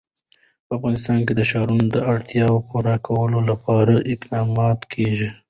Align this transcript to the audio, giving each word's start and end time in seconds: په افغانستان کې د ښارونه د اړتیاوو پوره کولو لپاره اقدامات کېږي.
په 0.65 0.71
افغانستان 0.77 1.19
کې 1.27 1.33
د 1.35 1.41
ښارونه 1.49 1.85
د 1.91 1.97
اړتیاوو 2.13 2.65
پوره 2.69 2.95
کولو 3.07 3.39
لپاره 3.49 3.93
اقدامات 4.13 4.79
کېږي. 4.93 5.29